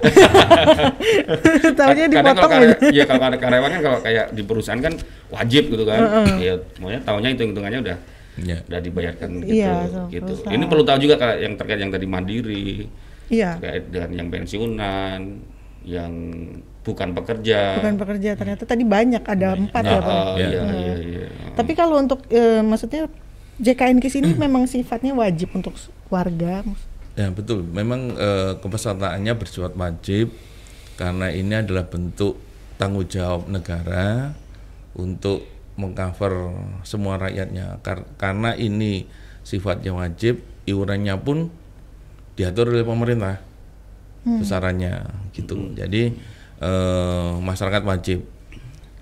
Tahunya 1.72 2.06
Kadang 2.06 2.10
dipotong 2.12 2.36
kalau 2.40 2.54
aja. 2.62 2.74
karya- 2.76 2.92
Iya 2.92 3.04
kalau 3.04 3.22
ada 3.24 3.36
karyawan 3.36 3.70
kan 3.70 3.80
kalau 3.82 3.98
kayak 4.00 4.24
di 4.30 4.42
perusahaan 4.42 4.80
kan 4.80 4.94
wajib 5.28 5.64
gitu 5.68 5.84
kan. 5.84 6.00
Iya, 6.36 6.54
semuanya 6.72 7.00
tahunya 7.02 7.28
hitung-hitungannya 7.34 7.80
udah 7.82 7.98
Ya. 8.40 8.56
udah 8.64 8.80
dibayarkan 8.80 9.28
gitu. 9.42 9.52
Iya, 9.52 9.74
sama 9.86 10.06
gitu. 10.08 10.32
perusahaan. 10.32 10.54
Ini 10.54 10.64
perlu 10.64 10.82
tahu 10.82 10.98
juga 10.98 11.14
kayak 11.16 11.36
yang 11.40 11.54
terkait 11.54 11.78
yang 11.78 11.90
tadi 11.90 12.06
mandiri, 12.06 12.68
Iya. 13.28 13.50
terkait 13.58 13.84
dengan 13.90 14.10
yang 14.14 14.28
pensiunan, 14.30 15.20
yang 15.82 16.12
bukan 16.80 17.08
pekerja. 17.12 17.60
Bukan 17.76 17.96
pekerja 17.98 18.30
ternyata 18.34 18.62
tadi 18.64 18.82
banyak 18.82 19.20
ada 19.20 19.48
empat 19.52 19.82
Nah, 19.82 19.90
ya 19.90 19.98
Pak. 20.00 20.14
oh, 20.14 20.34
Ya. 20.36 20.46
iya, 20.46 20.62
iya, 20.72 20.94
iya. 20.96 21.26
Tapi 21.52 21.72
kalau 21.74 21.98
untuk 21.98 22.22
eh, 22.28 22.62
maksudnya 22.62 23.10
JKN 23.58 23.98
KIS 23.98 24.16
ini 24.16 24.32
memang 24.34 24.64
sifatnya 24.64 25.12
wajib 25.12 25.52
untuk 25.52 25.76
warga. 26.08 26.64
Ya 27.20 27.28
betul. 27.28 27.68
Memang 27.68 28.16
eh, 28.16 28.56
kepesertaannya 28.56 29.36
bersifat 29.36 29.76
wajib 29.76 30.32
karena 30.96 31.28
ini 31.28 31.52
adalah 31.60 31.84
bentuk 31.84 32.40
tanggung 32.80 33.04
jawab 33.04 33.44
negara 33.52 34.32
untuk 34.96 35.44
mengcover 35.76 36.56
semua 36.88 37.20
rakyatnya. 37.20 37.84
Kar- 37.84 38.08
karena 38.16 38.56
ini 38.56 39.04
sifatnya 39.44 39.92
wajib, 39.92 40.40
iurannya 40.64 41.12
pun 41.20 41.52
diatur 42.40 42.72
oleh 42.72 42.88
pemerintah 42.88 43.36
besarannya 44.24 45.04
gitu. 45.36 45.76
Jadi 45.76 46.16
eh, 46.60 47.32
masyarakat 47.36 47.84
wajib 47.84 48.24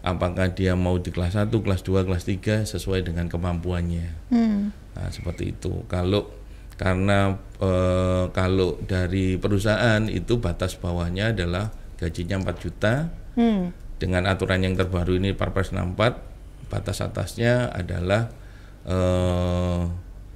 apakah 0.02 0.50
dia 0.54 0.74
mau 0.74 0.98
di 0.98 1.14
kelas 1.14 1.38
1, 1.38 1.50
kelas 1.54 1.82
2, 1.86 2.06
kelas 2.06 2.24
3 2.26 2.66
sesuai 2.66 3.06
dengan 3.06 3.30
kemampuannya. 3.30 4.34
Hmm. 4.34 4.74
Nah, 4.94 5.08
seperti 5.14 5.54
itu. 5.54 5.86
Kalau 5.86 6.37
karena 6.78 7.34
eh, 7.58 8.24
kalau 8.30 8.78
dari 8.86 9.34
perusahaan 9.34 10.06
itu 10.06 10.38
batas 10.38 10.78
bawahnya 10.78 11.34
adalah 11.34 11.68
gajinya 11.98 12.38
4 12.40 12.64
juta 12.64 12.94
Hmm. 13.34 13.70
dengan 13.98 14.26
aturan 14.26 14.62
yang 14.62 14.74
terbaru 14.74 15.14
ini 15.14 15.30
Perpres 15.30 15.70
64 15.70 16.22
batas 16.66 16.98
atasnya 16.98 17.70
adalah 17.70 18.30
eh 18.82 19.82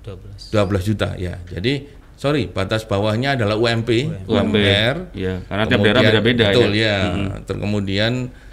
12. 0.02 0.50
12 0.50 0.82
juta 0.86 1.14
ya. 1.14 1.38
Jadi 1.46 1.86
sorry 2.14 2.46
batas 2.46 2.86
bawahnya 2.86 3.34
adalah 3.34 3.54
UMP, 3.54 3.90
UMP. 4.26 4.54
UMR. 4.54 4.96
Iya, 5.14 5.42
karena 5.46 5.64
tiap 5.66 5.80
daerah 5.82 6.02
beda-beda 6.02 6.44
Betul 6.50 6.70
ya. 6.74 6.86
ya. 7.10 7.38
Terus 7.42 7.58
kemudian 7.58 8.12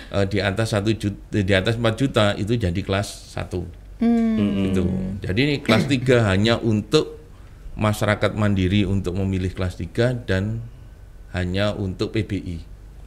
eh, 0.10 0.26
di 0.26 0.38
atas 0.42 0.74
satu 0.74 0.90
juta, 0.94 1.22
di 1.30 1.54
atas 1.54 1.78
4 1.78 1.94
juta 1.94 2.26
itu 2.34 2.54
jadi 2.54 2.82
kelas 2.82 3.34
1. 3.38 3.66
Gitu. 4.66 4.82
Jadi 5.20 5.40
ini 5.44 5.56
kelas 5.60 5.86
3 5.86 6.26
hanya 6.32 6.56
untuk 6.58 7.19
masyarakat 7.80 8.36
mandiri 8.36 8.84
untuk 8.84 9.16
memilih 9.16 9.56
kelas 9.56 9.80
3 9.80 10.28
dan 10.28 10.60
hanya 11.32 11.72
untuk 11.72 12.12
PBI. 12.12 12.60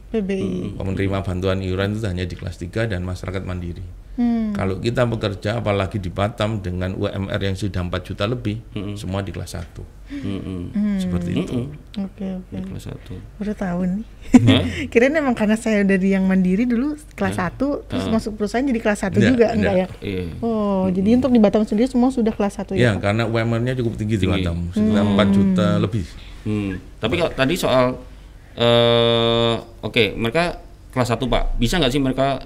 PBI. 0.09 0.77
Penerima 0.77 1.21
bantuan 1.21 1.61
iuran 1.61 1.93
itu 1.93 2.09
hanya 2.09 2.25
di 2.25 2.33
kelas 2.33 2.57
3 2.57 2.89
dan 2.89 3.05
masyarakat 3.05 3.45
mandiri. 3.45 3.85
Hmm. 4.13 4.53
Kalau 4.53 4.77
kita 4.77 5.09
bekerja 5.09 5.57
apalagi 5.57 5.97
di 5.97 6.13
Batam 6.13 6.61
dengan 6.61 6.93
UMR 6.93 7.41
yang 7.41 7.57
sudah 7.57 7.81
4 7.81 7.89
juta 8.05 8.29
lebih, 8.29 8.61
semua 8.93 9.25
di 9.25 9.33
kelas 9.33 9.57
1. 9.57 10.03
Mm-mm. 10.13 11.01
Seperti 11.01 11.31
itu. 11.33 11.73
Oke 11.97 12.37
oke. 12.37 12.53
Kelas 12.53 12.85
satu. 12.85 13.17
Baru 13.41 13.53
tahu 13.57 13.79
nih. 13.89 14.05
Hah? 14.45 14.63
Kirain 14.93 15.17
emang 15.17 15.33
karena 15.33 15.57
saya 15.57 15.81
dari 15.81 16.13
yang 16.13 16.29
mandiri 16.29 16.69
dulu 16.69 16.93
kelas 17.17 17.41
1 17.41 17.57
terus 17.89 18.05
masuk 18.13 18.37
perusahaan 18.37 18.61
jadi 18.61 18.77
kelas 18.77 19.09
1 19.09 19.17
Enggak, 19.17 19.29
juga 19.33 19.45
enggak 19.57 19.73
ya? 19.73 19.87
enggak. 19.89 20.05
Iya. 20.05 20.23
Oh, 20.45 20.85
jadi 20.93 21.09
untuk 21.17 21.31
di 21.33 21.41
Batam 21.41 21.65
sendiri 21.65 21.89
semua 21.89 22.13
sudah 22.13 22.29
kelas 22.29 22.61
1 22.61 22.77
Ya, 22.77 22.77
ya? 22.77 22.91
Pak? 22.93 23.09
karena 23.09 23.23
UMR-nya 23.25 23.73
cukup 23.81 23.97
tinggi, 23.97 24.21
di. 24.21 24.29
Batam, 24.29 24.69
sudah 24.69 25.01
4 25.01 25.33
juta 25.33 25.67
lebih. 25.81 26.05
Hmm. 26.45 26.77
Tapi 27.01 27.13
kalau 27.17 27.31
tadi 27.33 27.53
soal 27.57 27.85
eh 28.53 29.53
oke, 29.81 30.13
mereka 30.13 30.61
kelas 30.93 31.09
1, 31.09 31.25
Pak. 31.25 31.43
Bisa 31.57 31.81
nggak 31.81 31.89
sih 31.89 32.01
mereka 32.03 32.37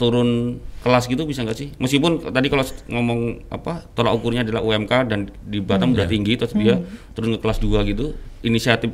turun 0.00 0.56
kelas 0.80 1.04
gitu 1.12 1.28
bisa 1.28 1.44
nggak 1.44 1.58
sih? 1.60 1.68
Meskipun 1.76 2.32
tadi 2.32 2.48
kalau 2.48 2.64
ngomong 2.88 3.52
apa 3.52 3.84
tolak 3.92 4.16
ukurnya 4.16 4.48
adalah 4.48 4.64
UMK 4.64 4.92
dan 5.12 5.28
di 5.44 5.60
Batam 5.60 5.92
udah 5.92 6.08
tinggi 6.08 6.40
terus 6.40 6.56
dia 6.56 6.80
turun 7.12 7.36
ke 7.36 7.44
kelas 7.44 7.60
2 7.60 7.84
gitu, 7.92 8.16
inisiatif 8.40 8.88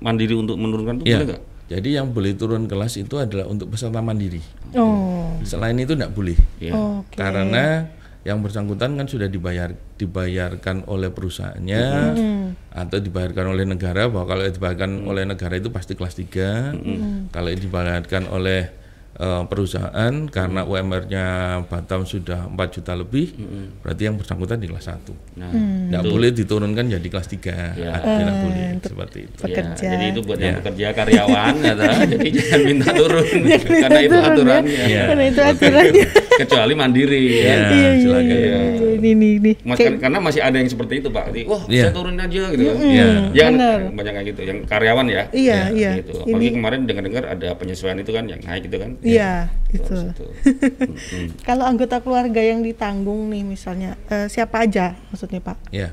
mandiri 0.00 0.32
untuk 0.32 0.56
menurunkan 0.56 1.04
itu 1.04 1.12
Ya. 1.12 1.20
boleh 1.20 1.28
nggak? 1.36 1.42
Jadi 1.66 1.88
yang 1.98 2.14
boleh 2.14 2.32
turun 2.38 2.64
kelas 2.70 2.94
itu 2.96 3.20
adalah 3.20 3.44
untuk 3.50 3.68
peserta 3.74 3.98
mandiri. 4.00 4.40
Oh. 4.78 5.34
Selain 5.42 5.74
itu 5.76 5.92
tidak 5.98 6.14
boleh. 6.14 6.38
Ya. 6.62 6.72
Oke. 6.72 7.18
Karena 7.18 7.90
yang 8.22 8.42
bersangkutan 8.42 8.98
kan 8.98 9.06
sudah 9.06 9.30
dibayar 9.30 9.70
dibayarkan 9.98 10.90
oleh 10.90 11.14
perusahaannya 11.14 11.82
atau 12.74 12.98
dibayarkan 12.98 13.54
oleh 13.54 13.62
negara 13.62 14.10
bahwa 14.10 14.26
kalau 14.34 14.42
dibayarkan 14.46 15.06
oleh 15.06 15.22
negara 15.22 15.54
itu 15.54 15.70
pasti 15.70 15.94
kelas 15.94 16.18
3 16.18 17.30
kalau 17.30 17.50
dibayarkan 17.54 18.26
oleh 18.26 18.85
eh, 19.16 19.42
perusahaan 19.44 20.14
karena 20.26 20.60
UMR-nya 20.62 21.26
Batam 21.64 22.04
sudah 22.04 22.44
4 22.46 22.56
juta 22.70 22.92
lebih 22.92 23.32
berarti 23.80 24.02
yang 24.04 24.16
bersangkutan 24.16 24.56
di 24.56 24.66
kelas 24.66 24.86
1 24.86 25.12
Nah, 25.36 25.50
tidak 25.52 26.02
boleh 26.06 26.30
diturunkan 26.30 26.84
jadi 26.86 27.06
kelas 27.06 27.28
3 27.28 27.76
Ya. 27.76 27.96
tidak 27.96 28.36
boleh 28.40 28.64
seperti 28.78 29.18
itu 29.22 29.36
ya, 29.36 29.42
Pekerja. 29.42 29.86
jadi 29.88 30.04
itu 30.10 30.20
buat 30.20 30.38
yang 30.38 30.48
Ya. 30.48 30.60
pekerja 30.60 30.86
karyawan 30.94 31.54
ya, 31.58 31.72
jadi 32.06 32.28
jangan 32.30 32.60
minta 32.62 32.88
turun 32.90 33.26
karena 33.82 34.00
itu 34.00 34.14
ya. 34.14 34.26
aturannya. 34.26 34.84
Ya. 34.86 35.02
Karena 35.06 35.24
itu 35.26 35.40
aturannya. 35.42 36.06
Kecuali 36.36 36.72
mandiri 36.72 37.20
ya. 37.32 37.32
Ya, 37.32 37.40
Iya, 37.40 37.56
iya, 37.66 37.90
silakan. 37.96 38.24
iya. 38.28 38.58
Ini 38.96 39.10
nih 39.12 39.32
nih. 39.38 39.54
Mas, 39.62 39.76
Kayak- 39.76 39.88
kan- 39.88 40.00
karena 40.02 40.18
masih 40.20 40.40
ada 40.40 40.56
yang 40.56 40.66
seperti 40.66 40.94
itu 40.98 41.08
Pak. 41.08 41.24
Jadi, 41.28 41.42
Wah, 41.44 41.62
Iya. 41.66 41.82
saya 41.82 41.92
turun 41.92 42.16
aja 42.16 42.42
gitu 42.46 42.62
kan. 42.62 42.76
Iya. 42.78 43.06
Jangan 43.32 43.52
benar. 43.54 43.78
banyak 43.92 44.12
kayak 44.12 44.26
gitu. 44.26 44.40
Yang 44.42 44.58
karyawan 44.66 45.06
ya. 45.06 45.22
Iya, 45.30 45.58
iya. 45.70 45.90
Gitu. 45.98 46.12
Apalagi 46.14 46.32
Ini 46.36 46.46
kemarin 46.52 46.80
dengar-dengar 46.84 47.24
ada 47.26 47.48
penyesuaian 47.54 47.98
itu 47.98 48.10
kan 48.10 48.24
yang 48.24 48.40
naik 48.40 48.62
gitu 48.64 48.76
kan. 48.76 48.90
iya, 49.00 49.32
itu. 49.68 49.82
Terus 49.82 50.02
itu. 50.10 50.26
Mm-mm. 50.92 51.26
Kalau 51.42 51.64
anggota 51.64 51.96
keluarga 51.98 52.38
yang 52.38 52.60
ditanggung 52.60 53.28
nih 53.28 53.42
misalnya 53.42 53.96
eh, 54.06 54.26
siapa 54.26 54.60
aja 54.60 54.92
maksudnya 55.08 55.40
Pak? 55.40 55.56
Ya, 55.70 55.92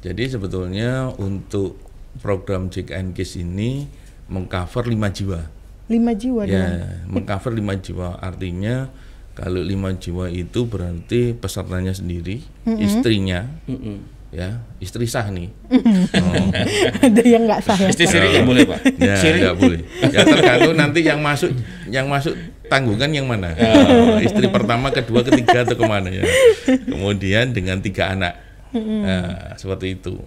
jadi 0.00 0.28
sebetulnya 0.28 0.90
untuk 1.14 1.80
program 2.16 2.66
JKN 2.66 3.12
KIS 3.12 3.38
ini 3.38 3.86
mengcover 4.26 4.84
5 4.84 5.08
jiwa. 5.08 5.40
Lima 5.88 6.12
jiwa. 6.12 6.44
Ya, 6.44 7.00
mengcover 7.04 7.48
5 7.50 7.72
jiwa 7.78 8.18
artinya 8.18 8.92
kalau 9.38 9.62
5 9.62 10.02
jiwa 10.02 10.26
itu 10.34 10.66
berarti 10.66 11.30
pesertanya 11.38 11.94
sendiri, 11.94 12.42
istrinya, 12.66 13.46
Mm-mm. 13.70 14.02
ya, 14.34 14.66
istri 14.82 15.06
sah 15.06 15.30
nih. 15.30 15.46
Ada 17.06 17.22
yang 17.22 17.46
nggak 17.46 17.62
sah 17.62 17.78
ya? 17.78 17.86
Istri 17.94 18.06
sirik 18.10 18.34
nggak 18.34 18.48
boleh 18.50 18.64
Pak. 18.66 18.80
Ya, 18.98 19.14
nggak 19.14 19.56
boleh. 19.62 19.80
Ya 20.10 20.20
tergantung 20.26 20.74
nanti 20.74 21.06
yang 21.06 21.22
masuk 21.22 21.54
yang 21.86 22.10
masuk 22.10 22.34
tanggungan 22.66 23.14
yang 23.14 23.30
mana. 23.30 23.54
Oh, 23.54 24.18
istri 24.18 24.50
pertama, 24.50 24.90
kedua, 24.90 25.22
ketiga 25.22 25.62
atau 25.62 25.78
ke 25.78 25.84
mana 25.86 26.10
ya. 26.10 26.26
Kemudian 26.66 27.54
dengan 27.54 27.78
tiga 27.78 28.10
anak. 28.10 28.34
Nah, 28.74 29.54
seperti 29.54 30.02
itu. 30.02 30.18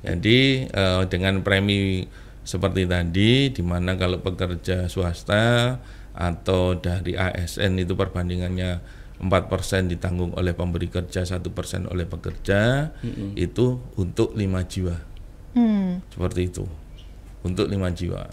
Jadi 0.00 0.64
eh, 0.64 1.02
dengan 1.12 1.44
premi 1.44 2.08
seperti 2.40 2.88
tadi, 2.88 3.52
di 3.52 3.60
mana 3.60 4.00
kalau 4.00 4.24
pekerja 4.24 4.88
swasta 4.88 5.76
atau 6.12 6.74
dari 6.74 7.14
ASN 7.14 7.78
itu 7.78 7.94
perbandingannya 7.94 8.80
4% 9.20 9.92
ditanggung 9.92 10.32
oleh 10.32 10.56
pemberi 10.56 10.88
kerja, 10.88 11.22
satu 11.22 11.52
persen 11.52 11.84
oleh 11.84 12.08
pekerja, 12.08 12.88
itu 13.36 13.78
untuk 13.94 14.32
lima 14.32 14.64
jiwa 14.64 14.96
Hmm. 15.50 15.98
seperti 16.08 16.48
itu. 16.48 16.64
untuk 17.40 17.72
lima 17.72 17.88
jiwa. 17.88 18.28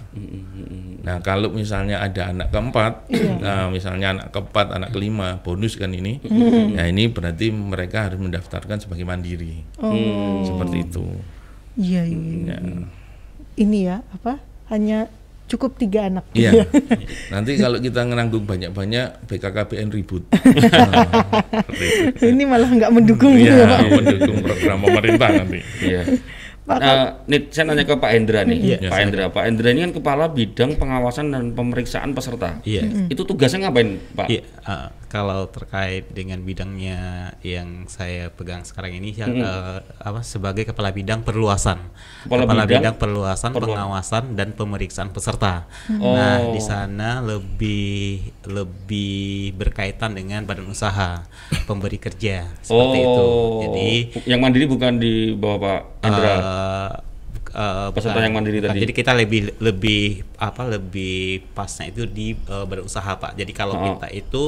Nah 1.00 1.24
kalau 1.24 1.48
misalnya 1.48 2.03
ada 2.03 2.27
anak 2.27 2.51
keempat, 2.51 3.07
nah 3.39 3.72
misalnya 3.72 4.12
anak 4.19 4.36
keempat, 4.36 4.67
anak 4.75 4.91
kelima, 4.91 5.39
bonus 5.39 5.79
kan 5.79 5.96
ini, 5.96 6.19
nah 6.75 6.84
ini 6.84 7.07
berarti 7.07 7.48
mereka 7.48 8.12
harus 8.12 8.19
mendaftarkan 8.19 8.84
sebagai 8.84 9.07
mandiri, 9.07 9.63
seperti 10.43 10.77
itu. 10.91 11.07
Iya, 11.79 12.03
iya, 12.03 12.19
iya. 12.19 12.46
Ya. 12.51 12.84
Ini 13.55 13.77
ya, 13.79 13.98
apa? 14.12 14.43
Hanya 14.67 15.07
cukup 15.47 15.79
tiga 15.79 16.11
anak. 16.11 16.27
Iya. 16.35 16.67
Nanti 17.33 17.55
kalau 17.55 17.79
kita 17.79 18.03
ngeranggung 18.03 18.43
banyak-banyak, 18.43 19.31
BKKBN 19.31 19.87
ribut. 19.95 20.23
Ini 22.19 22.43
malah 22.43 22.69
nggak 22.69 22.91
mendukung 22.91 23.33
gitu 23.39 23.55
ya, 23.55 23.65
Pak. 23.65 23.79
Iya, 23.79 23.89
mendukung 23.95 24.37
program 24.43 24.77
pemerintah 24.83 25.29
nanti. 25.31 25.59
Iya. 25.81 26.03
Pak, 26.67 26.77
Nah, 26.83 27.24
nih, 27.31 27.47
saya 27.47 27.63
nanya 27.71 27.88
ke 27.88 27.95
Pak 27.95 28.12
Hendra 28.12 28.43
nih. 28.43 28.59
Iya. 28.59 28.91
Pak 28.91 29.00
Hendra, 29.00 29.24
Pak 29.31 29.43
Hendra 29.47 29.71
ini 29.71 29.88
kan 29.88 29.93
kepala 29.95 30.27
bidang 30.27 30.75
pengawasan 30.75 31.31
dan 31.31 31.55
pemeriksaan 31.55 32.12
peserta. 32.12 32.59
Iya. 32.67 33.07
Itu 33.07 33.24
tugasnya 33.24 33.71
ngapain, 33.71 33.95
Pak? 34.12 34.27
Iya, 34.27 34.43
uh, 34.67 34.91
kalau 35.07 35.47
terkait 35.47 36.12
dengan 36.12 36.43
bidangnya 36.43 37.31
yang 37.39 37.88
saya 37.88 38.27
pegang 38.36 38.67
sekarang 38.67 39.00
ini, 39.00 39.15
yang, 39.15 39.39
uh, 39.39 39.79
apa 40.03 40.19
sebagai 40.27 40.67
kepala 40.67 40.91
bidang 40.91 41.24
perluasan, 41.24 41.79
Kepala 42.27 42.67
bidang 42.67 43.00
perluasan, 43.00 43.55
perlu- 43.55 43.71
pengawasan 43.71 44.36
dan 44.36 44.51
pemeriksaan 44.51 45.15
peserta. 45.15 45.71
Oh. 46.03 46.19
Nah, 46.19 46.51
di 46.51 46.59
sana 46.59 47.24
lebih 47.24 48.27
lebih 48.43 49.55
berkaitan 49.55 50.19
dengan 50.19 50.43
badan 50.43 50.67
usaha, 50.67 51.24
pemberi 51.63 51.95
kerja 51.95 52.43
seperti 52.59 52.97
itu. 53.00 53.27
Jadi 53.63 53.91
yang 54.27 54.43
mandiri 54.43 54.67
bukan 54.67 55.00
di 55.00 55.31
bawah 55.31 55.59
Pak 55.63 55.96
Hendra. 56.07 56.33
eh, 56.33 56.91
eh, 57.53 57.87
Peserta 57.91 58.19
yang 58.19 58.33
mandiri 58.33 58.59
tadi. 58.59 58.79
Jadi 58.79 58.93
kita 58.93 59.11
lebih 59.11 59.41
lebih 59.59 60.03
apa 60.37 60.63
lebih 60.67 61.43
pasnya 61.51 61.89
itu 61.89 62.05
di 62.05 62.33
eh, 62.33 62.63
badan 62.63 62.85
usaha 62.85 63.11
pak. 63.13 63.35
Jadi 63.35 63.51
kalau 63.51 63.75
Oh. 63.75 63.83
kita 63.93 64.07
itu 64.11 64.43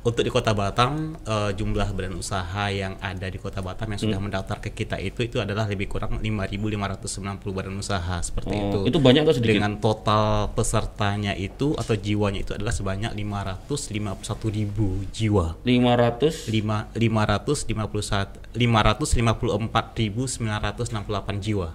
untuk 0.00 0.20
di 0.20 0.28
Kota 0.28 0.50
Batam 0.50 1.18
eh, 1.18 1.50
jumlah 1.52 1.90
badan 1.90 2.14
usaha 2.14 2.64
yang 2.68 2.96
ada 2.98 3.26
di 3.26 3.36
Kota 3.36 3.58
Batam 3.58 3.86
yang 3.86 3.96
Hmm. 3.96 4.06
sudah 4.06 4.18
mendaftar 4.20 4.56
ke 4.58 4.70
kita 4.72 4.96
itu 4.96 5.20
itu 5.20 5.36
adalah 5.36 5.64
lebih 5.64 5.86
kurang 5.86 6.18
5.590 6.18 7.04
badan 7.50 7.74
usaha 7.74 8.16
seperti 8.18 8.52
Oh, 8.52 8.62
itu. 8.62 8.78
itu 8.86 8.98
banyak 8.98 9.22
atau 9.22 9.34
sedikit? 9.34 9.58
Dengan 9.58 9.74
total 9.76 10.24
pesertanya 10.50 11.32
itu 11.32 11.74
atau 11.74 11.94
jiwanya 11.94 12.40
itu 12.40 12.52
adalah 12.52 12.70
sebanyak 12.70 13.10
551.000 13.12 15.04
jiwa. 15.10 15.58
500 15.62 16.48
lima 16.48 16.88
lima 16.94 17.22
ratus 17.24 17.64
lima 17.64 17.84
puluh 17.84 18.02
satu 18.02 18.38
lima 18.54 18.80
ratus 18.80 19.14
lima 19.14 19.34
puluh 19.34 19.54
empat 19.56 19.92
ribu 19.94 20.24
sembilan 20.24 20.60
ratus 20.64 20.90
enam 20.90 21.02
puluh 21.02 21.18
delapan 21.18 21.36
jiwa 21.38 21.68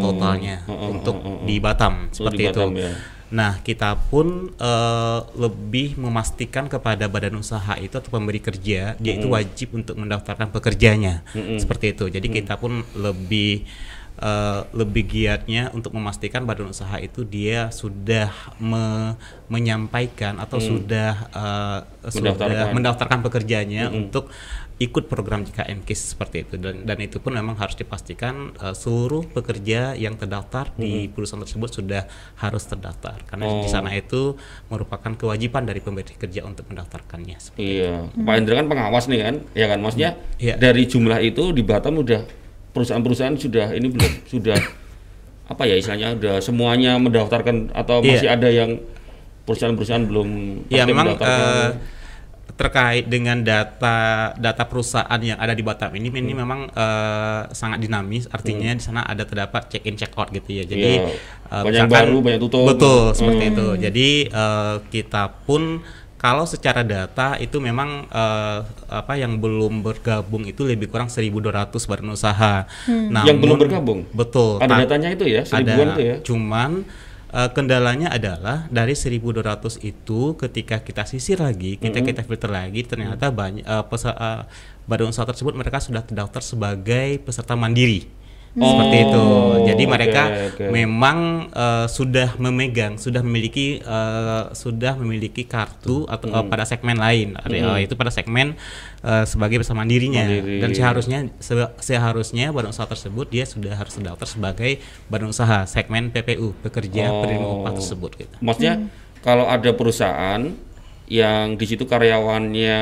totalnya 0.00 0.56
untuk 0.66 1.16
di 1.44 1.58
Batam 1.58 2.08
seperti 2.10 2.40
Oh. 2.40 2.40
di 2.40 2.46
Batam, 2.48 2.70
itu. 2.70 2.80
ya. 2.80 2.92
Nah 3.30 3.62
kita 3.62 3.94
pun 4.10 4.50
eh, 4.52 5.20
lebih 5.34 5.94
memastikan 5.96 6.66
kepada 6.66 7.06
badan 7.06 7.38
usaha 7.38 7.78
itu 7.78 7.94
atau 7.94 8.10
pemberi 8.10 8.38
kerja 8.38 8.94
dia 8.94 9.12
itu 9.14 9.26
wajib 9.26 9.74
untuk 9.74 9.94
mendaftarkan 9.96 10.50
pekerjanya. 10.50 11.22
Seperti 11.56 11.94
itu. 11.94 12.10
Jadi 12.10 12.26
kita 12.26 12.58
pun 12.58 12.82
lebih 12.92 13.62
eh, 14.18 14.60
lebih 14.74 15.06
giatnya 15.06 15.70
untuk 15.70 15.94
memastikan 15.94 16.42
badan 16.42 16.68
usaha 16.68 16.98
itu 16.98 17.22
dia 17.22 17.70
sudah 17.70 18.28
me- 18.58 19.14
menyampaikan 19.46 20.36
atau 20.36 20.58
sudah 20.58 21.12
eh, 21.30 21.78
sudah 22.10 22.34
Mendaftarkan. 22.34 22.74
mendaftarkan 22.74 23.18
pekerjaannya 23.22 23.84
untuk 23.94 24.26
ikut 24.80 25.12
program 25.12 25.44
JKN 25.44 25.84
KIS 25.84 26.16
seperti 26.16 26.48
itu. 26.48 26.56
Dan 26.56 26.88
dan 26.88 26.96
itu 27.04 27.20
pun 27.20 27.36
memang 27.36 27.52
harus 27.60 27.76
dipastikan 27.76 28.56
uh, 28.56 28.72
seluruh 28.72 29.28
pekerja 29.28 29.92
yang 29.92 30.16
terdaftar 30.16 30.72
di 30.72 31.04
perusahaan 31.12 31.44
tersebut 31.44 31.68
sudah 31.68 32.08
harus 32.40 32.64
terdaftar. 32.64 33.20
Karena 33.28 33.60
di 33.60 33.68
sana 33.68 33.92
itu 33.92 34.40
merupakan 34.72 35.12
kewajiban 35.12 35.68
dari 35.68 35.84
pemberi 35.84 36.16
kerja 36.16 36.48
untuk 36.48 36.64
mendaftarkannya. 36.72 37.36
Seperti 37.36 37.60
Iya, 37.60 38.08
Pak 38.08 38.34
Hendra 38.40 38.54
kan 38.56 38.66
pengawas 38.72 39.04
nih 39.12 39.20
kan, 39.20 39.34
ya 39.52 39.66
kan, 39.68 39.78
maksudnya 39.84 40.10
Iya. 40.40 40.56
dari 40.56 40.88
jumlah 40.88 41.20
itu 41.20 41.52
di 41.52 41.60
Batam 41.60 42.00
udah 42.00 42.24
perusahaan-perusahaan 42.72 43.36
sudah 43.36 43.76
ini 43.76 43.92
belum? 43.92 44.12
Sudah 44.32 44.56
apa 45.44 45.62
ya 45.68 45.76
istilahnya? 45.76 46.16
Udah 46.16 46.34
semuanya 46.40 46.96
mendaftarkan 46.96 47.76
atau 47.76 48.00
Iya. 48.00 48.08
masih 48.16 48.28
ada 48.32 48.48
yang 48.48 48.80
perusahaan-perusahaan 49.44 50.08
belum 50.08 50.28
Ya 50.72 50.88
memang 50.88 51.12
mendaftarkan? 51.20 51.99
Terkait 52.60 53.04
dengan 53.06 53.40
data 53.40 53.96
data 54.36 54.62
perusahaan 54.62 55.16
yang 55.18 55.34
ada 55.34 55.50
di 55.50 55.62
Batam 55.62 55.88
ini 55.92 56.12
ini 56.12 56.30
Hmm. 56.30 56.38
memang 56.38 56.60
eh, 56.68 57.42
sangat 57.50 57.80
dinamis 57.80 58.28
artinya 58.28 58.68
di 58.70 58.84
sana 58.84 59.00
ada 59.02 59.24
terdapat 59.24 59.66
check 59.66 59.80
in 59.82 59.96
check 59.96 60.12
out 60.12 60.28
gitu 60.28 60.52
ya 60.52 60.64
jadi 60.64 60.90
Iya. 60.92 61.08
eh, 61.08 61.16
Banyak 61.48 61.72
misalkan- 61.88 61.88
baru, 62.04 62.16
banyak 62.20 62.40
tutup. 62.42 62.64
betul 62.66 63.00
seperti 63.10 63.42
Hmm. 63.42 63.50
itu 63.50 63.66
jadi 63.80 64.08
eh, 64.28 64.74
kita 64.90 65.22
pun 65.42 65.80
kalau 66.16 66.44
secara 66.44 66.84
data 66.84 67.40
itu 67.40 67.56
memang 67.58 68.04
eh, 68.06 68.58
apa 68.90 69.16
yang 69.16 69.40
belum 69.40 69.80
bergabung 69.80 70.44
itu 70.44 70.60
lebih 70.62 70.86
kurang 70.86 71.08
1.200 71.08 71.88
badan 71.88 72.12
usaha. 72.12 72.68
Yang 73.24 73.38
belum 73.40 73.56
bergabung? 73.58 74.04
Betul. 74.12 74.60
Ada 74.60 74.68
Ta- 74.68 74.80
datanya 74.84 75.08
itu 75.10 75.24
ya, 75.24 75.40
ada 75.40 75.48
seribuan 75.48 75.88
itu 75.90 76.00
ya? 76.04 76.16
cuman 76.20 76.70
eh, 77.32 77.50
kendalanya 77.50 78.10
adalah 78.10 78.66
dari 78.68 78.92
1200 78.92 79.80
itu 79.82 80.34
ketika 80.36 80.82
kita 80.82 81.06
sisir 81.06 81.38
lagi 81.38 81.78
kita 81.78 82.02
kita 82.02 82.20
filter 82.22 82.50
lagi 82.50 82.82
ternyata 82.84 83.30
banyak 83.30 83.64
eh, 83.64 83.84
pesa- 83.86 84.18
eh, 84.18 84.42
badan 84.86 85.10
usaha 85.10 85.26
tersebut 85.26 85.54
mereka 85.54 85.78
sudah 85.78 86.02
terdaftar 86.02 86.42
sebagai 86.42 87.22
peserta 87.22 87.54
mandiri 87.54 88.06
seperti 88.50 88.66
Oh, 88.98 89.06
itu 89.06 89.24
jadi 89.64 89.84
mereka 89.86 90.22
oke. 90.50 90.64
memang 90.68 91.18
eh, 91.48 91.86
sudah 91.86 92.34
memegang 92.36 92.98
sudah 92.98 93.22
memiliki 93.22 93.78
eh, 93.78 94.44
sudah 94.52 94.94
memiliki 94.94 95.42
kartu 95.44 96.02
atau 96.04 96.26
eh, 96.28 96.44
pada 96.44 96.64
segmen 96.64 96.98
lain 96.98 97.38
eh, 97.40 97.80
itu 97.80 97.94
pada 97.94 98.10
segmen 98.10 98.58
eh, 99.00 99.24
sebagai 99.24 99.54
peserta 99.56 99.78
mandirinya 99.78 100.26
Mandiri. 100.26 100.58
dan 100.58 100.70
seharusnya 100.72 101.18
se- 101.38 101.72
seharusnya 101.78 102.50
badan 102.50 102.70
usaha 102.70 102.84
tersebut 102.84 103.30
dia 103.30 103.46
sudah 103.46 103.70
harus 103.72 103.94
terdaftar 103.94 104.26
sebagai 104.26 104.72
badan 105.06 105.30
usaha 105.30 105.62
segmen 105.64 106.10
PPU 106.10 106.50
pekerja 106.60 107.06
Oh. 107.06 107.22
penerima 107.22 107.46
upah 107.56 107.72
tersebut 107.72 108.10
gitu. 108.16 108.34
Maksudnya 108.40 108.90
kalau 109.20 109.46
ada 109.46 109.70
perusahaan 109.70 110.42
yang 111.06 111.54
di 111.54 111.66
situ 111.66 111.86
karyawannya 111.86 112.78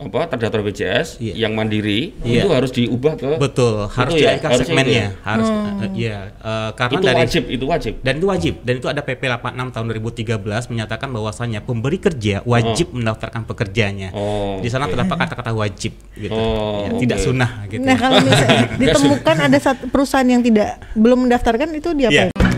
apa 0.00 0.30
terdaftar 0.30 0.62
BPJS 0.62 1.18
Iya. 1.18 1.34
yang 1.36 1.52
mandiri 1.52 2.14
Iya. 2.22 2.46
itu 2.46 2.48
harus 2.48 2.70
diubah 2.70 3.14
ke 3.14 3.30
Betul, 3.36 3.90
harus 3.90 4.14
ya, 4.14 4.38
harusnya 4.38 4.62
segmennya, 4.62 5.06
itu 5.10 5.20
harus 5.20 5.48
eh, 5.50 5.90
iya 5.92 6.16
eh, 6.32 6.70
karena 6.72 6.94
itu 6.94 7.04
dari 7.04 7.18
wajib, 7.18 7.42
itu 7.50 7.64
wajib. 7.66 7.92
dan 8.00 8.12
itu 8.14 8.26
wajib 8.26 8.54
dan 8.62 8.74
itu 8.76 8.86
ada 8.86 9.02
PP 9.02 9.22
86 9.26 9.74
tahun 9.74 9.84
2013 9.90 10.70
menyatakan 10.70 11.08
bahwasannya 11.10 11.60
pemberi 11.60 11.98
kerja 11.98 12.40
wajib 12.44 12.94
mendaftarkan 12.94 13.42
pekerjanya. 13.44 14.08
Oh, 14.12 14.56
Di 14.58 14.68
sana 14.68 14.86
oke. 14.86 14.94
terdapat 14.94 15.16
kata-kata 15.20 15.50
wajib 15.52 15.92
gitu. 16.14 16.30
Oh, 16.32 16.86
Ya, 16.86 16.90
tidak 16.96 17.18
oke. 17.18 17.24
sunnah 17.26 17.50
gitu. 17.66 17.82
Nah 17.82 17.96
kalau 17.96 18.18
misalnya 18.22 18.62
ditemukan 18.80 19.36
ada 19.42 19.58
satu 19.58 19.84
perusahaan 19.86 20.24
yang 20.24 20.40
tidak 20.40 20.78
belum 20.94 21.26
mendaftarkan 21.26 21.68
itu 21.74 21.90
diapain? 21.92 22.30
Iya, 22.30 22.49